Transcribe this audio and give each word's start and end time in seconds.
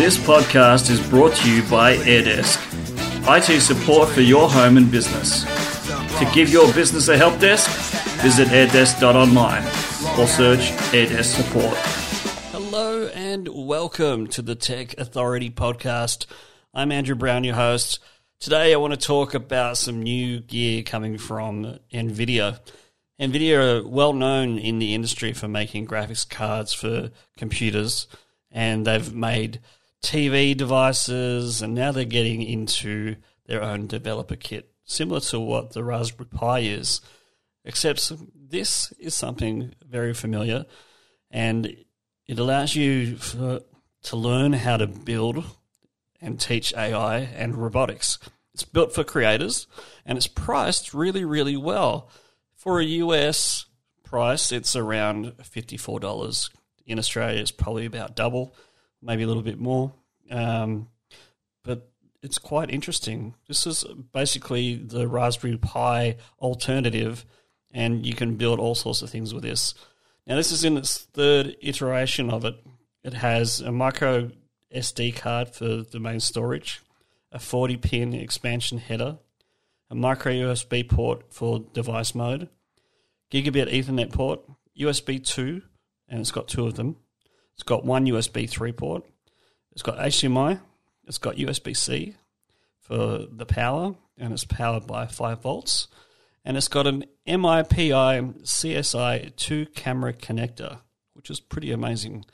This 0.00 0.16
podcast 0.16 0.88
is 0.88 0.98
brought 1.10 1.34
to 1.34 1.54
you 1.54 1.62
by 1.68 1.94
AirDesk, 1.94 2.56
IT 3.28 3.60
support 3.60 4.08
for 4.08 4.22
your 4.22 4.48
home 4.48 4.78
and 4.78 4.90
business. 4.90 5.44
To 6.18 6.24
give 6.32 6.48
your 6.48 6.72
business 6.72 7.08
a 7.08 7.18
help 7.18 7.38
desk, 7.38 7.68
visit 8.22 8.48
airdesk.online 8.48 9.62
or 10.18 10.26
search 10.26 10.70
AirDesk 10.94 11.36
support. 11.36 11.76
Hello 12.50 13.08
and 13.08 13.46
welcome 13.52 14.26
to 14.28 14.40
the 14.40 14.54
Tech 14.54 14.98
Authority 14.98 15.50
podcast. 15.50 16.24
I'm 16.72 16.90
Andrew 16.92 17.14
Brown, 17.14 17.44
your 17.44 17.56
host. 17.56 17.98
Today 18.38 18.72
I 18.72 18.78
want 18.78 18.94
to 18.94 19.06
talk 19.06 19.34
about 19.34 19.76
some 19.76 20.02
new 20.02 20.40
gear 20.40 20.82
coming 20.82 21.18
from 21.18 21.78
NVIDIA. 21.92 22.58
NVIDIA 23.20 23.82
are 23.82 23.86
well 23.86 24.14
known 24.14 24.56
in 24.56 24.78
the 24.78 24.94
industry 24.94 25.34
for 25.34 25.46
making 25.46 25.86
graphics 25.86 26.26
cards 26.26 26.72
for 26.72 27.10
computers, 27.36 28.06
and 28.50 28.86
they've 28.86 29.12
made 29.14 29.60
TV 30.02 30.56
devices, 30.56 31.62
and 31.62 31.74
now 31.74 31.92
they're 31.92 32.04
getting 32.04 32.42
into 32.42 33.16
their 33.46 33.62
own 33.62 33.86
developer 33.86 34.36
kit, 34.36 34.70
similar 34.84 35.20
to 35.20 35.40
what 35.40 35.72
the 35.72 35.84
Raspberry 35.84 36.28
Pi 36.28 36.60
is. 36.60 37.00
Except 37.64 38.12
this 38.34 38.92
is 38.98 39.14
something 39.14 39.74
very 39.86 40.14
familiar, 40.14 40.64
and 41.30 41.76
it 42.26 42.38
allows 42.38 42.74
you 42.74 43.16
for, 43.16 43.60
to 44.04 44.16
learn 44.16 44.54
how 44.54 44.76
to 44.76 44.86
build 44.86 45.44
and 46.20 46.40
teach 46.40 46.74
AI 46.74 47.18
and 47.18 47.56
robotics. 47.56 48.18
It's 48.54 48.64
built 48.64 48.94
for 48.94 49.04
creators, 49.04 49.66
and 50.06 50.16
it's 50.16 50.26
priced 50.26 50.94
really, 50.94 51.24
really 51.24 51.56
well. 51.56 52.08
For 52.56 52.80
a 52.80 52.84
US 52.84 53.66
price, 54.04 54.52
it's 54.52 54.74
around 54.74 55.34
$54. 55.38 56.50
In 56.86 56.98
Australia, 56.98 57.40
it's 57.40 57.50
probably 57.50 57.86
about 57.86 58.16
double, 58.16 58.54
maybe 59.00 59.22
a 59.22 59.26
little 59.26 59.42
bit 59.42 59.58
more. 59.58 59.92
Um, 60.30 60.88
but 61.64 61.90
it's 62.22 62.38
quite 62.38 62.70
interesting. 62.70 63.34
This 63.48 63.66
is 63.66 63.84
basically 64.12 64.76
the 64.76 65.08
Raspberry 65.08 65.56
Pi 65.56 66.16
alternative, 66.40 67.24
and 67.70 68.06
you 68.06 68.14
can 68.14 68.36
build 68.36 68.58
all 68.58 68.74
sorts 68.74 69.02
of 69.02 69.10
things 69.10 69.34
with 69.34 69.42
this. 69.42 69.74
Now, 70.26 70.36
this 70.36 70.52
is 70.52 70.64
in 70.64 70.76
its 70.76 70.98
third 70.98 71.56
iteration 71.60 72.30
of 72.30 72.44
it. 72.44 72.56
It 73.02 73.14
has 73.14 73.60
a 73.60 73.72
micro 73.72 74.30
SD 74.74 75.16
card 75.16 75.48
for 75.48 75.82
the 75.82 75.98
main 75.98 76.20
storage, 76.20 76.82
a 77.32 77.38
40 77.38 77.76
pin 77.78 78.14
expansion 78.14 78.78
header, 78.78 79.18
a 79.90 79.94
micro 79.94 80.32
USB 80.32 80.88
port 80.88 81.32
for 81.32 81.64
device 81.72 82.14
mode, 82.14 82.48
gigabit 83.32 83.72
Ethernet 83.72 84.12
port, 84.12 84.40
USB 84.78 85.24
2, 85.24 85.62
and 86.08 86.20
it's 86.20 86.30
got 86.30 86.48
two 86.48 86.66
of 86.66 86.74
them. 86.74 86.96
It's 87.54 87.62
got 87.62 87.84
one 87.84 88.06
USB 88.06 88.48
3 88.48 88.72
port, 88.72 89.04
it's 89.72 89.82
got 89.82 89.98
HDMI, 89.98 90.60
it's 91.06 91.18
got 91.18 91.36
USB 91.36 91.76
C 91.76 92.16
for 92.80 93.26
the 93.30 93.46
power, 93.46 93.94
and 94.18 94.32
it's 94.32 94.44
powered 94.44 94.86
by 94.86 95.06
5 95.06 95.42
volts. 95.42 95.88
And 96.44 96.56
it's 96.56 96.68
got 96.68 96.86
an 96.86 97.04
MIPI 97.26 98.42
CSI 98.42 99.36
2 99.36 99.66
camera 99.66 100.12
connector, 100.12 100.80
which 101.14 101.30
is 101.30 101.38
pretty 101.38 101.70
amazing. 101.70 102.24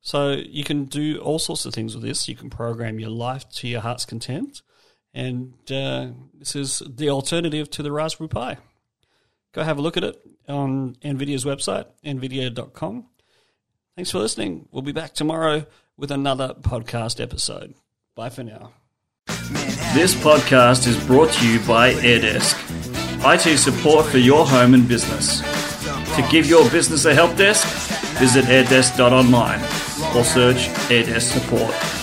So 0.00 0.32
you 0.32 0.64
can 0.64 0.84
do 0.84 1.18
all 1.18 1.38
sorts 1.38 1.66
of 1.66 1.74
things 1.74 1.94
with 1.94 2.04
this. 2.04 2.28
You 2.28 2.36
can 2.36 2.50
program 2.50 3.00
your 3.00 3.10
life 3.10 3.48
to 3.50 3.68
your 3.68 3.80
heart's 3.80 4.04
content. 4.04 4.62
And 5.14 5.54
uh, 5.70 6.08
this 6.34 6.54
is 6.54 6.82
the 6.86 7.10
alternative 7.10 7.70
to 7.70 7.82
the 7.82 7.90
Raspberry 7.90 8.28
Pi. 8.28 8.58
Go 9.52 9.62
have 9.62 9.78
a 9.78 9.82
look 9.82 9.96
at 9.96 10.04
it 10.04 10.20
on 10.46 10.96
NVIDIA's 10.96 11.44
website, 11.44 11.86
nvidia.com. 12.04 13.06
Thanks 13.96 14.10
for 14.10 14.18
listening. 14.18 14.68
We'll 14.70 14.82
be 14.82 14.92
back 14.92 15.14
tomorrow 15.14 15.66
with 15.98 16.10
another 16.10 16.54
podcast 16.60 17.20
episode. 17.20 17.74
Bye 18.14 18.30
for 18.30 18.44
now. 18.44 18.72
This 19.94 20.14
podcast 20.14 20.86
is 20.86 20.96
brought 21.06 21.32
to 21.32 21.50
you 21.50 21.58
by 21.66 21.92
AirDesk, 21.92 22.54
IT 23.26 23.58
support 23.58 24.06
for 24.06 24.18
your 24.18 24.46
home 24.46 24.74
and 24.74 24.86
business. 24.86 25.40
To 26.16 26.26
give 26.30 26.46
your 26.46 26.68
business 26.70 27.04
a 27.04 27.14
help 27.14 27.36
desk, 27.36 27.66
visit 28.18 28.44
airdesk.online 28.44 29.60
or 30.16 30.24
search 30.24 30.68
AirDesk 30.88 31.32
support. 31.32 31.97